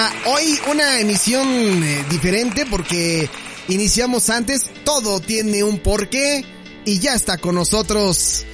[0.00, 1.46] Mira, hoy una emisión
[1.84, 3.28] eh, diferente porque
[3.68, 6.42] iniciamos antes, todo tiene un porqué
[6.86, 8.46] y ya está con nosotros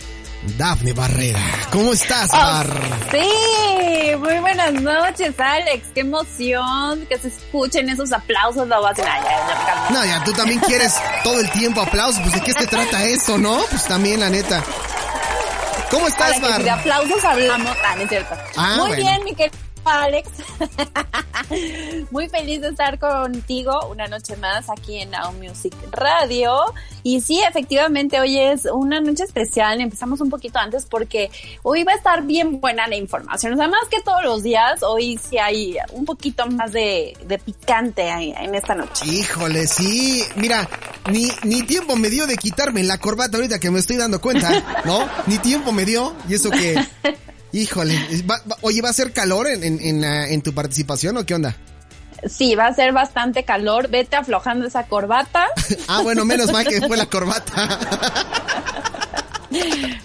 [0.59, 1.39] Dafne Barrera.
[1.71, 2.67] ¿Cómo estás, Oh, Bar?
[3.13, 5.87] Sí, muy buenas noches, Alex.
[5.95, 8.67] Qué emoción que se escuchen esos aplausos.
[8.67, 9.91] No, vas a- ya, ya, ya, calma.
[9.91, 13.39] No, ya tú también quieres todo el tiempo aplausos, pues de qué se trata eso,
[13.39, 13.61] ¿no?
[13.71, 14.65] Pues también, la neta.
[15.93, 16.69] ¿Cómo estás, si de Bar?
[16.71, 17.77] aplausos hablamos.
[17.87, 18.35] Ah, no es cierto.
[18.57, 18.97] Ah, muy bueno.
[19.05, 20.29] bien, mi querido Alex.
[22.11, 26.59] muy feliz de estar contigo una noche más aquí en Now Music Radio.
[27.03, 29.81] Y sí, efectivamente, hoy es una noche especial.
[29.81, 31.31] Empezamos un poquito antes porque
[31.63, 33.53] hoy va a estar bien buena la información.
[33.53, 37.39] O sea, más que todos los días, hoy sí hay un poquito más de, de
[37.39, 39.07] picante en esta noche.
[39.07, 40.25] Híjole, sí.
[40.37, 40.69] Mira,
[41.11, 44.83] ni, ni tiempo me dio de quitarme la corbata ahorita que me estoy dando cuenta,
[44.85, 45.09] ¿no?
[45.27, 46.15] Ni tiempo me dio.
[46.29, 46.77] Y eso que...
[47.53, 47.95] Híjole,
[48.29, 51.25] va- va- oye, ¿va a ser calor en, en, en, ah, en tu participación o
[51.25, 51.57] qué onda?
[52.29, 53.89] Sí, va a ser bastante calor.
[53.89, 55.47] Vete aflojando esa corbata.
[55.89, 57.53] Ah, bueno, menos mal que fue la corbata.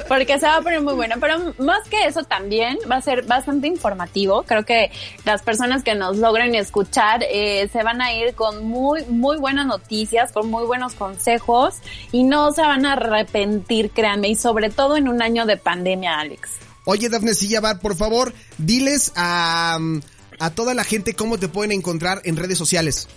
[0.07, 3.23] Porque se va a poner muy buena, pero más que eso también va a ser
[3.23, 4.43] bastante informativo.
[4.43, 4.91] Creo que
[5.25, 9.65] las personas que nos logren escuchar eh, se van a ir con muy, muy buenas
[9.65, 11.75] noticias, con muy buenos consejos
[12.11, 16.19] y no se van a arrepentir, créanme, y sobre todo en un año de pandemia,
[16.19, 16.49] Alex.
[16.85, 19.77] Oye, Dafne Sillabar, por favor, diles a,
[20.39, 23.07] a toda la gente cómo te pueden encontrar en redes sociales.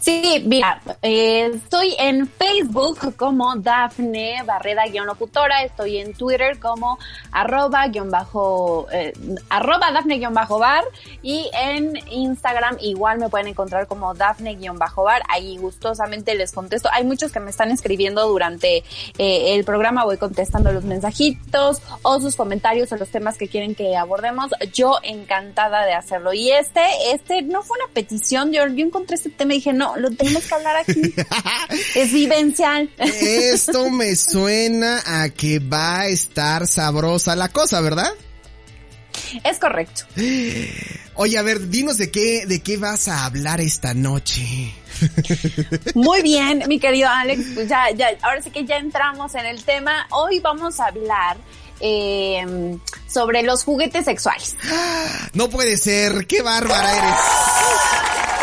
[0.00, 6.98] Sí, mira, eh, estoy en Facebook como Dafne Barreda-locutora, estoy en Twitter como
[7.32, 9.12] arroba guion bajo, eh,
[9.48, 10.84] arroba Dafne guion bajo bar
[11.22, 16.52] y en Instagram igual me pueden encontrar como Dafne guion bajo bar, ahí gustosamente les
[16.52, 16.88] contesto.
[16.92, 18.84] Hay muchos que me están escribiendo durante
[19.18, 23.74] eh, el programa, voy contestando los mensajitos o sus comentarios o los temas que quieren
[23.74, 24.50] que abordemos.
[24.72, 26.32] Yo encantada de hacerlo.
[26.32, 26.80] Y este,
[27.12, 30.54] este no fue una petición, yo, yo encontré este tema dije, no, lo tenemos que
[30.54, 31.14] hablar aquí.
[31.94, 32.90] es vivencial.
[32.98, 38.12] Esto me suena a que va a estar sabrosa la cosa, ¿verdad?
[39.44, 40.02] es correcto.
[41.14, 44.72] Oye, a ver, dinos de qué, de qué vas a hablar esta noche.
[45.94, 49.64] Muy bien, mi querido Alex, pues ya, ya, ahora sí que ya entramos en el
[49.64, 50.06] tema.
[50.10, 51.36] Hoy vamos a hablar
[51.80, 52.76] eh,
[53.06, 54.56] sobre los juguetes sexuales.
[55.34, 58.37] No puede ser, qué bárbara eres.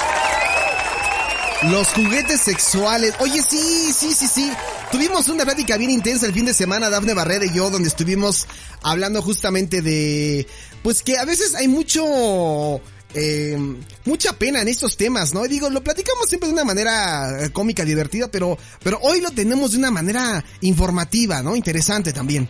[1.71, 3.13] Los juguetes sexuales.
[3.19, 4.51] Oye, sí, sí, sí, sí.
[4.91, 8.45] Tuvimos una plática bien intensa el fin de semana, Dafne Barrera y yo, donde estuvimos
[8.83, 10.45] hablando justamente de,
[10.83, 12.81] pues que a veces hay mucho,
[13.15, 13.57] eh,
[14.05, 15.43] mucha pena en estos temas, ¿no?
[15.45, 19.31] Y digo, lo platicamos siempre de una manera eh, cómica, divertida, pero, pero hoy lo
[19.31, 21.55] tenemos de una manera informativa, ¿no?
[21.55, 22.47] Interesante también.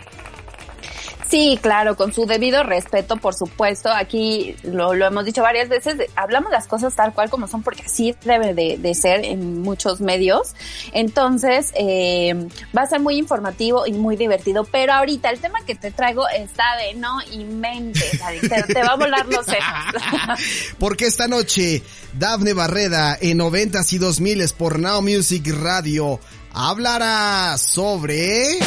[1.30, 3.90] Sí, claro, con su debido respeto, por supuesto.
[3.90, 7.84] Aquí lo, lo hemos dicho varias veces, hablamos las cosas tal cual como son, porque
[7.84, 10.54] así debe de, ser en muchos medios.
[10.94, 12.48] Entonces, eh,
[12.78, 14.64] va a ser muy informativo y muy divertido.
[14.66, 18.96] Pero ahorita el tema que te traigo está de no Alex, te, te va a
[18.96, 20.76] volar los sesos.
[20.80, 21.82] Porque esta noche,
[22.14, 26.20] Dafne Barreda en 90s y 2000 por Now Music Radio
[26.54, 28.60] hablará sobre...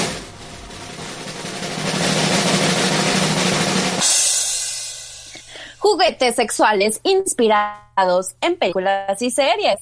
[5.91, 9.79] Juguetes sexuales inspirados en películas y series.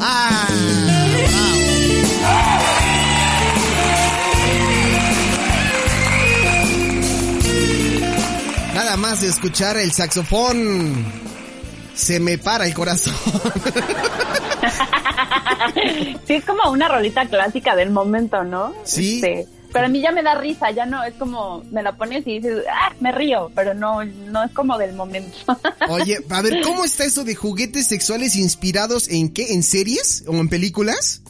[0.00, 0.48] ¡Ah!
[2.20, 2.64] bravo.
[8.74, 11.04] Nada más de escuchar el saxofón,
[11.94, 13.14] se me para el corazón.
[16.26, 18.74] sí, es como una rolita clásica del momento, ¿no?
[18.82, 19.20] Sí.
[19.22, 22.26] Este, pero a mí ya me da risa, ya no, es como, me la pones
[22.26, 25.36] y dices, ah, me río, pero no, no es como del momento.
[25.88, 29.52] Oye, a ver, ¿cómo está eso de juguetes sexuales inspirados en qué?
[29.52, 31.22] ¿En series o en películas?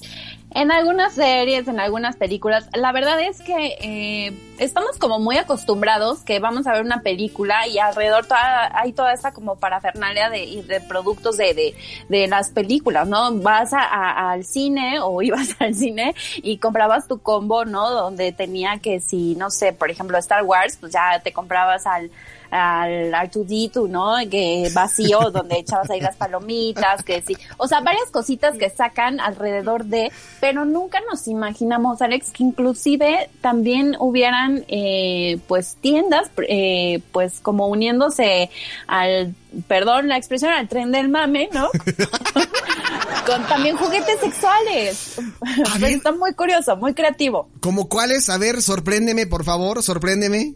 [0.53, 6.21] En algunas series, en algunas películas, la verdad es que eh, estamos como muy acostumbrados
[6.21, 10.63] que vamos a ver una película y alrededor toda, hay toda esta como parafernalia de,
[10.67, 11.75] de productos de, de,
[12.09, 13.33] de, las películas, ¿no?
[13.37, 17.91] Vas a, a, al cine o ibas al cine y comprabas tu combo, ¿no?
[17.91, 22.11] Donde tenía que si, no sé, por ejemplo Star Wars, pues ya te comprabas al
[22.51, 24.15] al R2D2, ¿no?
[24.31, 27.37] Que vacío, donde echabas ahí las palomitas, que sí.
[27.57, 30.11] O sea, varias cositas que sacan alrededor de,
[30.41, 37.69] pero nunca nos imaginamos, Alex, que inclusive también hubieran, eh, pues, tiendas, eh, pues, como
[37.69, 38.51] uniéndose
[38.87, 39.35] al,
[39.67, 41.71] perdón la expresión, al tren del mame, ¿no?
[43.27, 45.21] Con también juguetes sexuales.
[45.39, 47.49] Pues está muy curioso, muy creativo.
[47.61, 48.29] ¿Como cuáles?
[48.31, 50.55] A ver, sorpréndeme, por favor, sorpréndeme.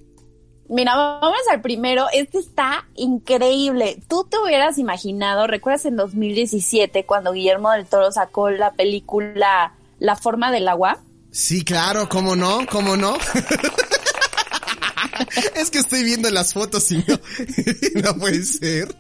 [0.68, 2.06] Mira, vamos al primero.
[2.14, 4.02] Este está increíble.
[4.08, 10.16] Tú te hubieras imaginado, ¿recuerdas en 2017 cuando Guillermo del Toro sacó la película La
[10.16, 11.00] forma del agua?
[11.32, 12.66] Sí, claro, ¿cómo no?
[12.66, 13.16] ¿Cómo no?
[15.54, 17.18] es que estoy viendo las fotos y no,
[18.02, 18.94] no puede ser.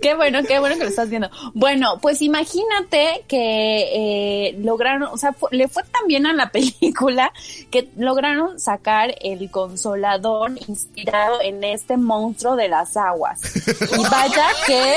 [0.00, 1.28] Qué bueno, qué bueno que lo estás viendo.
[1.52, 7.30] Bueno, pues imagínate que eh, lograron, o sea, le fue tan bien a la película
[7.70, 13.38] que lograron sacar el consolador inspirado en este monstruo de las aguas.
[13.56, 14.96] Y vaya que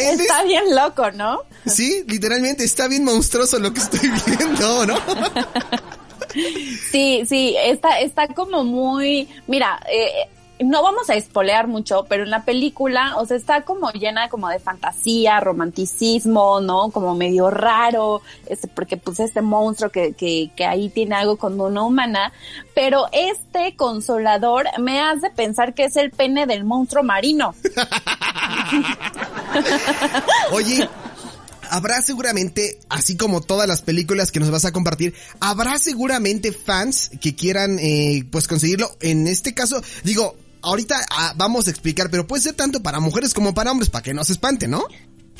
[0.00, 1.42] está bien loco, ¿no?
[1.66, 4.98] Sí, literalmente está bien monstruoso lo que estoy viendo, ¿no?
[6.92, 10.28] Sí, sí, está, está como muy, mira, eh,
[10.64, 14.48] no vamos a espolear mucho, pero en la película, o sea, está como llena como
[14.48, 16.90] de fantasía, romanticismo, ¿no?
[16.90, 21.60] Como medio raro, este, porque pues este monstruo que, que, que ahí tiene algo con
[21.60, 22.32] una humana,
[22.74, 27.54] pero este consolador me hace pensar que es el pene del monstruo marino.
[30.52, 30.88] Oye,
[31.70, 37.10] habrá seguramente, así como todas las películas que nos vas a compartir, habrá seguramente fans
[37.20, 38.96] que quieran, eh, pues conseguirlo.
[39.00, 43.34] En este caso, digo, ahorita ah, vamos a explicar, pero puede ser tanto para mujeres
[43.34, 44.84] como para hombres, para que no se espante, ¿no?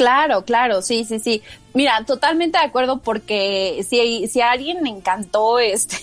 [0.00, 1.42] Claro, claro, sí, sí, sí.
[1.74, 5.98] Mira, totalmente de acuerdo porque si, si a alguien le encantó este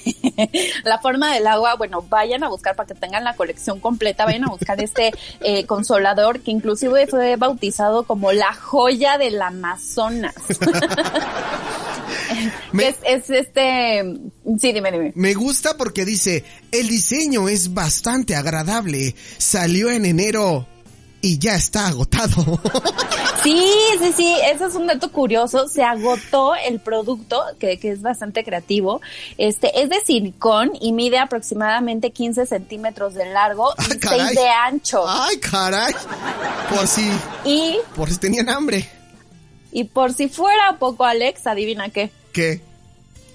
[0.83, 4.43] la forma del agua, bueno, vayan a buscar para que tengan la colección completa, vayan
[4.43, 5.11] a buscar este
[5.41, 10.35] eh, consolador que inclusive fue bautizado como la joya del Amazonas.
[12.79, 14.03] es, es este,
[14.59, 15.13] sí, dime, dime.
[15.15, 20.67] Me gusta porque dice, el diseño es bastante agradable, salió en enero
[21.21, 22.59] y ya está agotado.
[23.43, 23.63] Sí,
[24.01, 25.69] sí, sí, eso es un dato curioso.
[25.69, 28.99] Se agotó el producto, que, que es bastante creativo.
[29.37, 34.49] Este, es de silicón y mide aproximadamente 15 centímetros de largo y 6 ah, de
[34.49, 35.05] ancho.
[35.07, 35.93] Ay, caray.
[36.69, 37.09] Por si.
[37.45, 37.77] Y.
[37.95, 38.89] Por si tenían hambre.
[39.77, 42.09] Y por si fuera poco, Alex, adivina qué.
[42.33, 42.61] ¿Qué?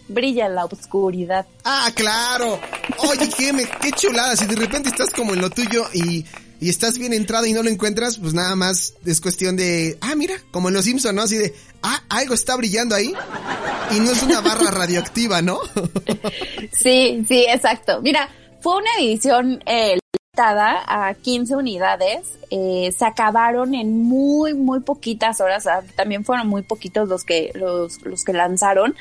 [0.09, 1.47] brilla en la oscuridad.
[1.65, 2.59] Ah, claro.
[2.99, 4.35] Oye, qué, me, qué chulada.
[4.37, 6.27] Si de repente estás como en lo tuyo y
[6.61, 10.15] y estás bien entrada y no lo encuentras, pues nada más es cuestión de, ah,
[10.15, 11.23] mira, como en los Simpsons, ¿no?
[11.23, 13.13] Así de, ah, algo está brillando ahí.
[13.91, 15.59] Y no es una barra radioactiva, ¿no?
[16.73, 18.01] sí, sí, exacto.
[18.01, 18.29] Mira,
[18.61, 19.99] fue una edición eh,
[20.43, 22.39] limitada a 15 unidades.
[22.51, 25.67] Eh, se acabaron en muy, muy poquitas horas.
[25.97, 28.95] También fueron muy poquitos los que, los, los que lanzaron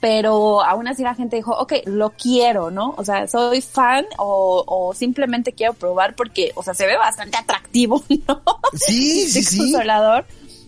[0.00, 2.92] pero aún así la gente dijo, ok, lo quiero, ¿no?
[2.98, 7.36] O sea, soy fan o, o simplemente quiero probar porque, o sea, se ve bastante
[7.36, 8.42] atractivo, ¿no?
[8.74, 9.58] Sí, sí, sí.
[9.58, 10.24] Consolador.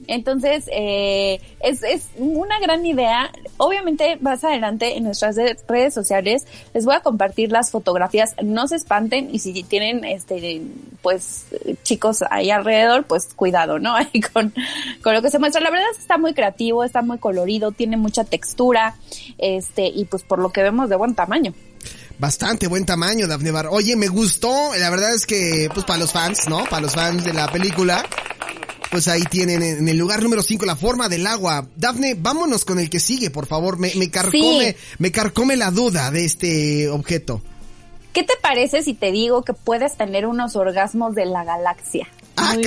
[0.06, 3.30] Entonces, eh, es, es una gran idea.
[3.56, 5.36] Obviamente, más adelante en nuestras
[5.68, 8.34] redes sociales les voy a compartir las fotografías.
[8.42, 10.62] No se espanten y si tienen, este,
[11.02, 11.46] pues,
[11.82, 13.94] chicos ahí alrededor, pues cuidado, ¿no?
[14.04, 14.52] Ahí con,
[15.02, 15.60] con lo que se muestra.
[15.60, 18.96] La verdad es que está muy creativo, está muy colorido, tiene mucha textura,
[19.38, 21.54] este, y pues por lo que vemos de buen tamaño
[22.18, 23.68] bastante buen tamaño, Daphne Bar.
[23.70, 26.64] Oye, me gustó, la verdad es que, pues para los fans, ¿no?
[26.64, 28.04] Para los fans de la película,
[28.94, 31.66] pues ahí tienen en el lugar número 5 la forma del agua.
[31.74, 33.76] Dafne, vámonos con el que sigue, por favor.
[33.76, 37.42] Me, me carcome, me carcome la duda de este objeto.
[38.12, 42.06] ¿Qué te parece si te digo que puedes tener unos orgasmos de la galaxia?
[42.36, 42.54] Ah,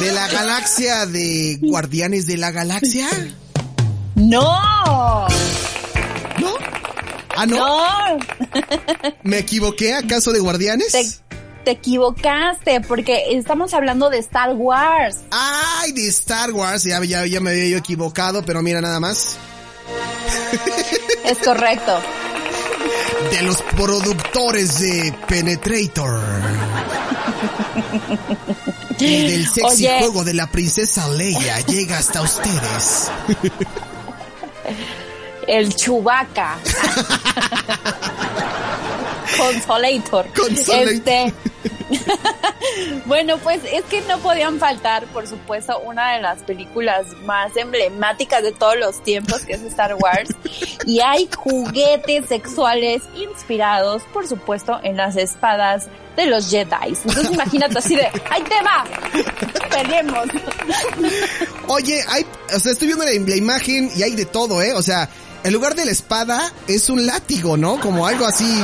[0.00, 3.08] ¿De la galaxia de Guardianes de la Galaxia?
[4.16, 5.28] ¡No!
[6.40, 6.54] ¿No?
[7.36, 7.56] ¿Ah, no?
[7.56, 8.18] no.
[9.22, 10.90] ¿Me equivoqué acaso de Guardianes?
[10.90, 11.06] te
[11.70, 15.18] equivocaste porque estamos hablando de Star Wars.
[15.30, 19.36] Ay, de Star Wars, ya, ya, ya me había yo equivocado, pero mira nada más.
[21.24, 22.00] Es correcto.
[23.30, 26.20] De los productores de Penetrator.
[28.98, 33.10] y del sexy juego de la princesa Leia llega hasta ustedes.
[35.46, 36.58] El Chubaca.
[39.36, 40.26] Consolator.
[40.88, 41.32] Este,
[43.06, 48.42] bueno, pues es que no podían faltar, por supuesto, una de las películas más emblemáticas
[48.42, 50.30] de todos los tiempos, que es Star Wars.
[50.86, 56.96] y hay juguetes sexuales inspirados, por supuesto, en las espadas de los Jedi.
[57.04, 58.84] Entonces imagínate así de, ¡ahí te va!
[59.70, 60.26] Peleemos.
[61.68, 64.74] Oye, hay, o sea, estoy viendo la, la imagen y hay de todo, ¿eh?
[64.74, 65.08] O sea,
[65.44, 67.80] en lugar de la espada es un látigo, ¿no?
[67.80, 68.62] Como algo así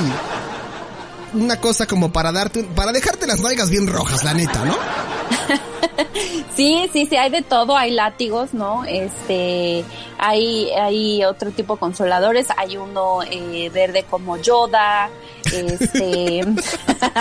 [1.34, 4.76] una cosa como para darte, para dejarte las nalgas bien rojas, la neta, ¿no?
[6.56, 8.84] sí, sí, sí, hay de todo, hay látigos, ¿no?
[8.84, 9.84] Este,
[10.18, 15.10] hay, hay otro tipo de consoladores, hay uno eh, verde como Yoda,
[15.52, 16.40] este,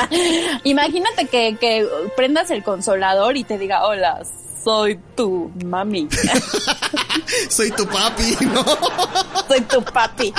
[0.63, 4.23] imagínate que, que prendas el consolador y te diga, hola,
[4.63, 6.07] soy tu mami.
[7.49, 8.65] soy tu papi, ¿no?
[9.47, 10.33] soy tu papi.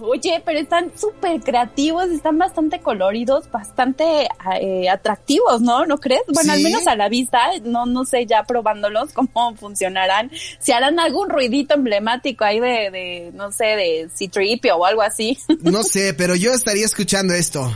[0.00, 4.28] Oye, pero están súper creativos, están bastante coloridos, bastante
[4.60, 5.86] eh, atractivos, ¿no?
[5.86, 6.22] ¿No crees?
[6.32, 10.30] Bueno, al menos a la vista, no, no sé ya probándolos cómo funcionarán.
[10.58, 15.38] Si harán algún ruidito emblemático ahí de, de no sé, de Citripio o algo así.
[15.60, 17.70] No sé, pero yo estaría escuchando esto.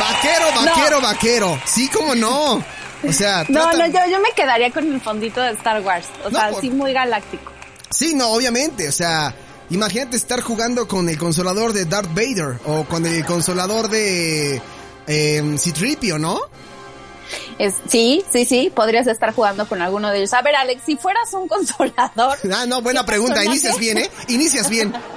[0.00, 1.60] vaquero, vaquero, vaquero.
[1.64, 2.64] Sí, como no.
[3.06, 6.06] O sea, no, no, yo, yo me quedaría con el fondito de Star Wars.
[6.24, 7.52] O sea, sí, muy galáctico.
[7.90, 8.88] Sí, no, obviamente.
[8.88, 9.34] O sea,
[9.70, 14.60] imagínate estar jugando con el consolador de Darth Vader o con el consolador de
[15.06, 16.40] eh, Citripio, ¿no?
[17.58, 20.32] Es, sí, sí, sí, podrías estar jugando con alguno de ellos.
[20.34, 22.38] A ver, Alex, si fueras un consolador.
[22.52, 23.44] Ah, no, buena pregunta.
[23.44, 24.10] Inicias bien, ¿eh?
[24.28, 24.92] Inicias bien.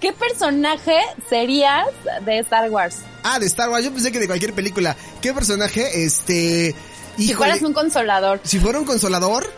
[0.00, 1.86] ¿Qué personaje serías
[2.24, 3.00] de Star Wars?
[3.22, 3.84] Ah, de Star Wars.
[3.84, 4.96] Yo pensé que de cualquier película.
[5.20, 6.04] ¿Qué personaje?
[6.04, 6.74] Este.
[7.18, 8.40] si fueras un consolador.
[8.42, 9.52] Si fuera un consolador.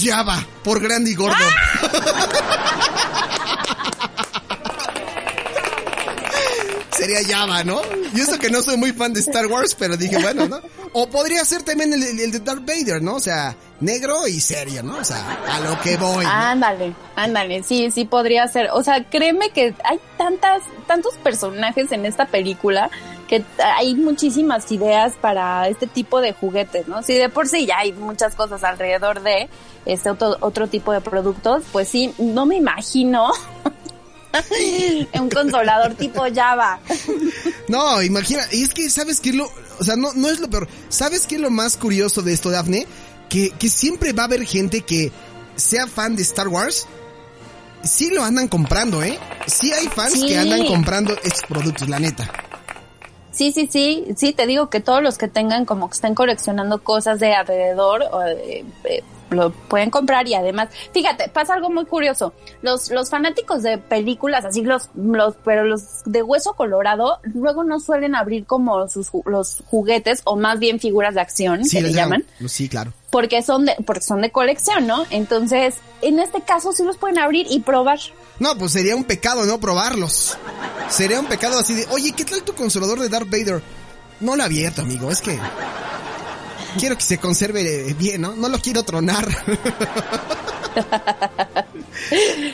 [0.00, 1.34] Java, por grande y gordo.
[7.04, 7.82] Sería Java, ¿no?
[8.14, 10.60] Y eso que no soy muy fan de Star Wars, pero dije, bueno, ¿no?
[10.94, 13.16] O podría ser también el, de Darth Vader, ¿no?
[13.16, 14.96] O sea, negro y serio, ¿no?
[14.96, 16.24] O sea, a lo que voy.
[16.26, 18.70] Ándale, ándale, sí, sí podría ser.
[18.72, 22.90] O sea, créeme que hay tantas, tantos personajes en esta película
[23.28, 27.02] que hay muchísimas ideas para este tipo de juguetes, ¿no?
[27.02, 29.50] Si de por sí ya hay muchas cosas alrededor de
[29.84, 33.30] este otro, otro tipo de productos, pues sí, no me imagino
[35.20, 36.80] un consolador tipo Java.
[37.68, 40.48] No, imagina, y es que sabes qué es lo, o sea, no, no es lo
[40.48, 40.68] peor.
[40.88, 42.86] ¿Sabes qué es lo más curioso de esto, Dafne?
[43.28, 45.12] Que, que siempre va a haber gente que
[45.56, 46.86] sea fan de Star Wars.
[47.82, 49.18] Sí lo andan comprando, ¿eh?
[49.46, 52.30] Sí hay fans que andan comprando estos productos, la neta.
[53.30, 56.82] Sí, sí, sí, sí, te digo que todos los que tengan como que estén coleccionando
[56.82, 58.64] cosas de alrededor, o de,
[59.34, 62.32] lo pueden comprar y además, fíjate, pasa algo muy curioso.
[62.62, 67.80] Los, los fanáticos de películas, así los, los, pero los de hueso colorado, luego no
[67.80, 72.24] suelen abrir como sus, los juguetes o más bien figuras de acción, que le llaman.
[72.46, 72.92] Sí, claro.
[73.10, 75.04] Porque son de, porque son de colección, ¿no?
[75.10, 77.98] Entonces, en este caso sí los pueden abrir y probar.
[78.40, 80.36] No, pues sería un pecado no probarlos.
[80.88, 83.62] Sería un pecado así de, oye, ¿qué tal tu consolador de Darth Vader?
[84.20, 85.38] No lo abierto, amigo, es que
[86.78, 88.34] quiero que se conserve bien, ¿no?
[88.34, 89.26] No lo quiero tronar.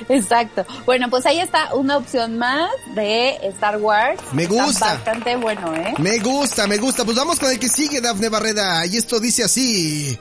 [0.09, 0.65] Exacto.
[0.85, 4.21] Bueno, pues ahí está una opción más de Star Wars.
[4.33, 4.71] Me gusta.
[4.71, 5.95] Está bastante bueno, ¿eh?
[5.99, 7.05] Me gusta, me gusta.
[7.05, 8.85] Pues vamos con el que sigue, Dafne Barreda.
[8.87, 10.19] Y esto dice así.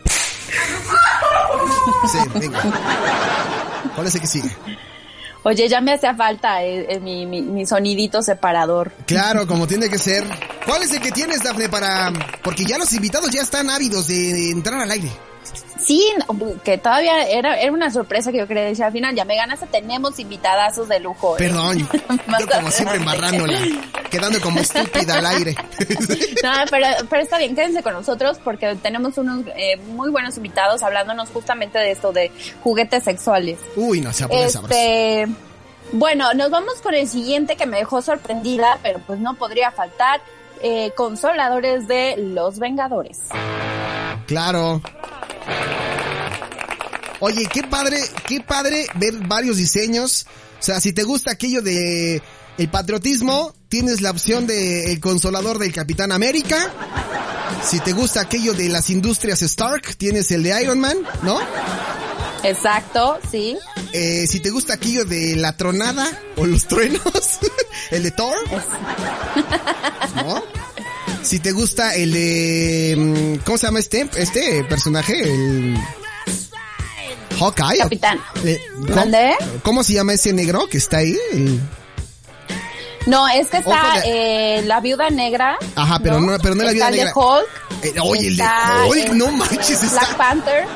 [2.11, 2.61] Sí, venga.
[3.95, 4.49] ¿Cuál es el que sigue?
[5.43, 8.91] Oye, ya me hacía falta eh, eh, mi, mi, sonidito separador.
[9.05, 10.25] Claro, como tiene que ser.
[10.69, 12.13] ¿Cuál es el que tienes, Dafne, para...?
[12.43, 15.09] Porque ya los invitados ya están ávidos de entrar al aire.
[15.83, 16.05] Sí,
[16.63, 19.65] que todavía era, era una sorpresa que yo quería decir al final, ya me ganaste,
[19.65, 21.35] tenemos invitadazos de lujo.
[21.35, 21.39] ¿eh?
[21.39, 21.79] Perdón,
[22.39, 23.59] yo como siempre embarrándola,
[24.11, 25.55] quedando como estúpida al aire.
[26.43, 30.83] no, pero, pero está bien, quédense con nosotros porque tenemos unos eh, muy buenos invitados
[30.83, 33.57] hablándonos justamente de esto, de juguetes sexuales.
[33.75, 35.27] Uy, no, se ha este,
[35.93, 40.21] Bueno, nos vamos con el siguiente que me dejó sorprendida, pero pues no podría faltar.
[40.61, 43.19] Eh, consoladores de los Vengadores.
[44.27, 44.81] Claro.
[47.21, 47.97] Oye, qué padre,
[48.27, 50.25] qué padre ver varios diseños.
[50.59, 52.21] O sea, si te gusta aquello de
[52.57, 56.71] el patriotismo, tienes la opción de el consolador del Capitán América.
[57.63, 61.39] Si te gusta aquello de las industrias Stark, tienes el de Iron Man, ¿no?
[62.43, 63.57] Exacto, sí.
[63.93, 67.01] Eh, si te gusta aquello de la tronada o los truenos,
[67.91, 68.37] el de Thor.
[70.15, 70.43] ¿No?
[71.23, 72.95] Si te gusta el de...
[72.97, 75.21] Mm, ¿Cómo se llama este, este personaje?
[75.21, 75.77] El...
[77.39, 77.77] Hawkeye.
[77.79, 78.19] Capitán.
[78.43, 78.61] Eh,
[79.63, 81.17] ¿cómo, se llama ese negro que está ahí?
[83.05, 85.57] No, es que está eh, la viuda negra.
[85.75, 87.09] Ajá, pero no, pero no la viuda negra.
[87.09, 87.95] El de Hulk.
[87.95, 88.45] Eh, oye, el de
[88.87, 89.91] Hulk, no manches.
[89.91, 90.67] Black Panther.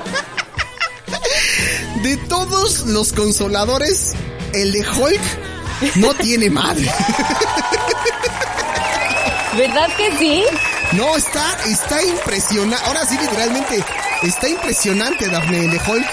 [2.03, 4.11] De todos los consoladores,
[4.53, 6.85] el de Hulk no tiene madre.
[9.57, 10.43] ¿Verdad que sí?
[10.91, 12.85] No, está, está impresionante.
[12.87, 13.81] Ahora sí, literalmente,
[14.21, 16.07] está impresionante, Daphne, el de Hulk.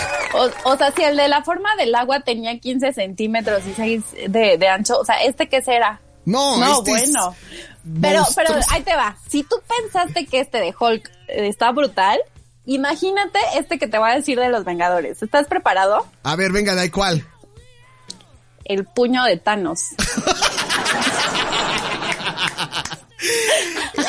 [0.64, 4.58] O, sea, si el de la forma del agua tenía 15 centímetros y 6 de,
[4.58, 6.00] de ancho, o sea, ¿este qué será?
[6.24, 7.34] No, No, este es bueno.
[8.00, 9.16] Pero, pero ahí te va.
[9.28, 12.20] Si tú pensaste que este de Hulk eh, está brutal,
[12.74, 15.22] imagínate este que te voy a decir de los Vengadores.
[15.22, 16.06] ¿Estás preparado?
[16.22, 17.26] A ver, venga, da cuál.
[18.64, 19.80] El puño de Thanos.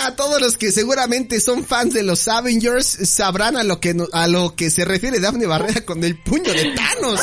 [0.04, 4.28] A todos los que seguramente son fans de los Avengers sabrán a lo que a
[4.28, 7.20] lo que se refiere Dafne Barrera con el puño de Thanos.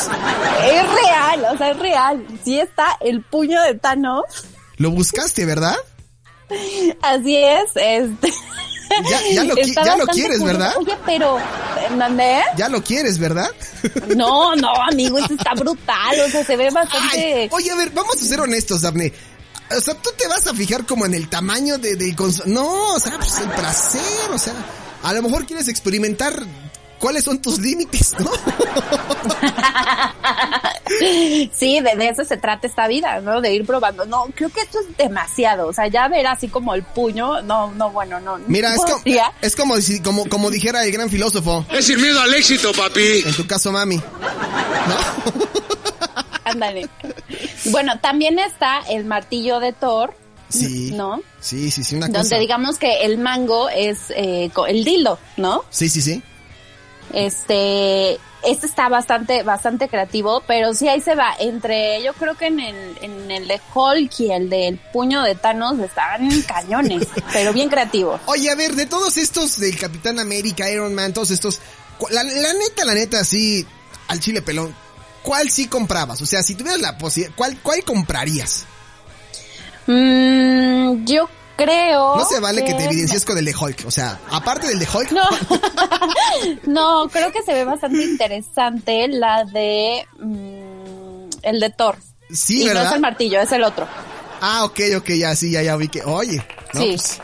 [0.64, 2.26] Es real, o sea, es real.
[2.45, 4.25] Sí está el puño de Thanos.
[4.76, 5.76] Lo buscaste, ¿verdad?
[7.02, 8.33] Así es, este.
[9.11, 10.59] Ya, ya lo, qui- Está ya lo bastante quieres, curioso.
[10.59, 10.75] ¿verdad?
[10.78, 11.38] Oye, pero,
[11.97, 12.40] ¿mandé?
[12.57, 13.50] Ya lo quieres, ¿verdad?
[14.17, 17.19] No, no, amigo, este está brutal, o sea, se ve bastante...
[17.43, 19.12] Ay, oye, a ver, vamos a ser honestos, Dafne.
[19.76, 22.99] O sea, tú te vas a fijar como en el tamaño de, del No, o
[23.00, 24.55] sea, pues el trasero, o sea,
[25.02, 26.43] a lo mejor quieres experimentar
[26.99, 28.31] cuáles son tus límites, ¿no?
[31.55, 33.40] Sí, de, de eso se trata esta vida, ¿no?
[33.40, 34.05] De ir probando.
[34.07, 35.69] No, creo que esto es demasiado.
[35.69, 38.38] O sea, ya ver así como el puño, no, no, bueno, no.
[38.47, 39.02] Mira, es no como,
[39.43, 43.23] es como, si- como, como dijera el gran filósofo, Es miedo al éxito, papi.
[43.26, 44.00] en tu caso, mami.
[46.45, 46.88] Ándale.
[47.67, 50.14] Bueno, también está el martillo de Thor,
[50.49, 50.93] Sí.
[50.93, 51.21] ¿no?
[51.40, 52.37] Sí, sí, sí, una Donde cosa.
[52.38, 55.62] digamos que el mango es eh, el dildo, ¿no?
[55.69, 56.23] Sí, sí, sí.
[57.12, 61.35] Este, este está bastante, bastante creativo, pero sí ahí se va.
[61.38, 65.35] Entre, yo creo que en el, en el de Hulk y el del puño de
[65.35, 68.21] Thanos estaban cañones, pero bien creativos.
[68.27, 71.61] Oye, a ver, de todos estos del Capitán América, Iron Man, todos estos,
[72.11, 73.67] la neta, la neta, sí,
[74.09, 74.75] al chile pelón,
[75.23, 76.21] ¿cuál sí comprabas?
[76.23, 78.67] O sea, si tuvieras la posibilidad, ¿cuál, ¿cuál comprarías?
[79.87, 82.17] Mm, yo creo.
[82.17, 84.88] No se vale que te evidencies con el de Hulk, o sea, aparte del de
[84.91, 85.29] Hulk, No,
[86.67, 91.97] no, creo que se ve bastante interesante la de mm, el de Thor.
[92.33, 92.95] sí, y no es ¿verdad?
[92.95, 93.87] el martillo, es el otro.
[94.41, 96.95] Ah, ok, ok, ya, sí, ya, ya vi que, oye, no, Sí.
[96.97, 97.21] pues,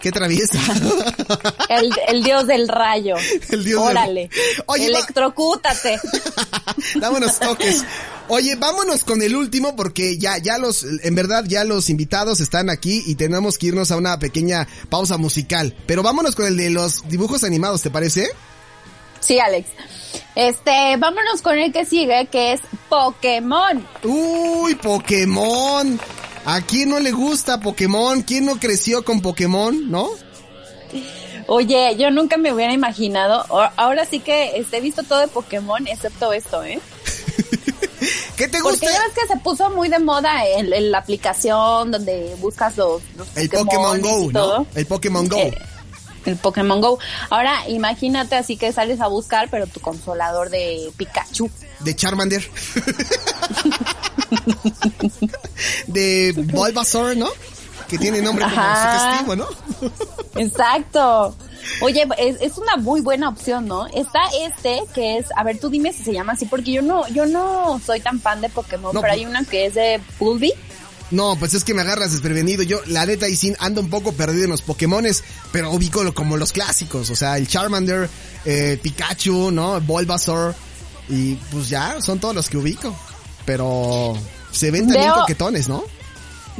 [0.00, 0.58] qué traviesa.
[1.68, 3.16] El, el dios del rayo.
[3.50, 4.30] El dios del- Órale.
[4.66, 5.98] Oye, Electrocútate.
[6.96, 7.84] Dámonos toques.
[8.28, 12.70] Oye, vámonos con el último porque ya, ya los, en verdad ya los invitados están
[12.70, 15.74] aquí y tenemos que irnos a una pequeña pausa musical.
[15.86, 18.28] Pero vámonos con el de los dibujos animados, ¿te parece?
[19.20, 19.68] Sí, Alex.
[20.34, 23.86] Este, vámonos con el que sigue, que es Pokémon.
[24.02, 25.98] Uy, Pokémon.
[26.46, 28.22] ¿A quién no le gusta Pokémon?
[28.22, 30.08] ¿Quién no creció con Pokémon, no?
[31.48, 33.44] Oye, yo nunca me hubiera imaginado.
[33.76, 36.80] Ahora sí que este, he visto todo de Pokémon, excepto esto, ¿eh?
[38.36, 38.92] ¿Qué te Porque gusta?
[38.92, 43.02] ya ves que se puso muy de moda el, el- la aplicación donde buscas los,
[43.16, 44.58] los El Pokémon Go, y todo.
[44.60, 44.66] ¿no?
[44.74, 45.38] El Pokémon Go.
[45.38, 45.58] Eh,
[46.26, 46.98] el Pokémon Go.
[47.30, 51.50] Ahora, imagínate así que sales a buscar, pero tu consolador de Pikachu.
[51.80, 52.46] De Charmander.
[55.86, 57.28] de Bulbasaur, ¿no?
[57.88, 59.46] Que tiene nombre como sugestivo, ¿no?
[60.36, 61.36] Exacto.
[61.80, 63.86] Oye, es, es una muy buena opción, ¿no?
[63.88, 67.06] Está este que es, a ver, tú dime si se llama así, porque yo no,
[67.08, 70.00] yo no soy tan fan de Pokémon, No, pero pues- hay una que es de
[70.18, 70.52] Bulby.
[71.10, 72.62] No, pues es que me agarras desprevenido.
[72.64, 76.14] Yo, la neta, y sin ando un poco perdido en los Pokémones, pero ubico lo-
[76.14, 77.10] como los clásicos.
[77.10, 78.08] O sea, el Charmander,
[78.44, 79.80] eh, Pikachu, ¿no?
[79.80, 80.54] Bulbasaur.
[81.08, 82.94] Y pues ya, son todos los que ubico.
[83.44, 84.18] Pero
[84.50, 85.84] se ven también coquetones, ¿no?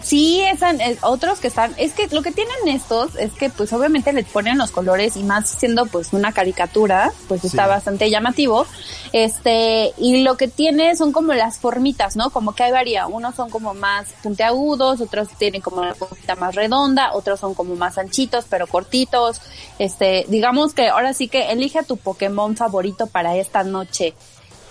[0.02, 3.72] Sí, están eh, otros que están, es que lo que tienen estos es que pues
[3.72, 8.66] obviamente les ponen los colores y más siendo pues una caricatura, pues está bastante llamativo.
[9.12, 12.30] Este, y lo que tiene son como las formitas, ¿no?
[12.30, 16.54] Como que hay varía, unos son como más puntiagudos, otros tienen como una cosita más
[16.54, 19.40] redonda, otros son como más anchitos pero cortitos.
[19.78, 24.14] Este, digamos que ahora sí que elige a tu Pokémon favorito para esta noche.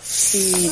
[0.04, 0.70] Sí.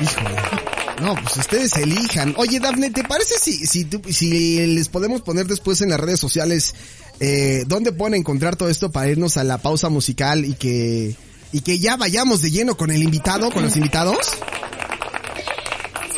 [0.00, 0.71] Híjole.
[1.02, 2.34] No, pues ustedes elijan.
[2.36, 6.20] Oye, Dafne, ¿te parece si, si, tú- si les podemos poner después en las redes
[6.20, 6.74] sociales
[7.20, 11.14] eh, dónde pueden encontrar todo esto para irnos a la pausa musical y que,
[11.52, 14.16] y que ya vayamos de lleno con el invitado, con los invitados?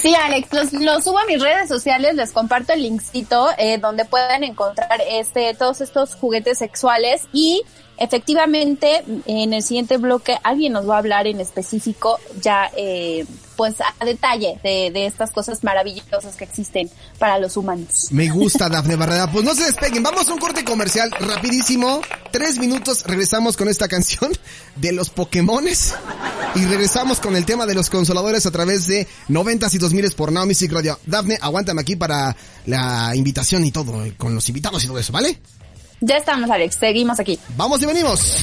[0.03, 4.05] Sí, Alex, los, los subo a mis redes sociales, les comparto el linkcito eh, donde
[4.05, 7.63] pueden encontrar este todos estos juguetes sexuales y
[7.99, 13.25] efectivamente en el siguiente bloque alguien nos va a hablar en específico ya eh,
[13.57, 18.09] pues a detalle de, de estas cosas maravillosas que existen para los humanos.
[18.11, 19.31] Me gusta, Dafne Barrera.
[19.31, 20.03] Pues no se despeguen.
[20.03, 22.01] Vamos a un corte comercial rapidísimo.
[22.33, 23.05] Tres minutos.
[23.07, 24.33] Regresamos con esta canción
[24.77, 25.95] de los Pokémones.
[26.55, 30.33] Y regresamos con el tema de los consoladores a través de 90s y 2000s por
[30.33, 30.99] Now Music Radio.
[31.07, 35.13] Dafne, aguántame aquí para la invitación y todo, eh, con los invitados y todo eso,
[35.13, 35.39] ¿vale?
[36.01, 37.39] Ya estamos, Alex, seguimos aquí.
[37.57, 38.37] Vamos y venimos.